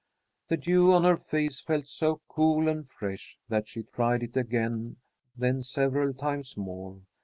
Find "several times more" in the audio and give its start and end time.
5.61-7.01